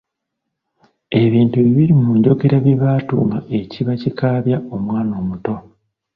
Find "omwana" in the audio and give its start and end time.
4.75-5.13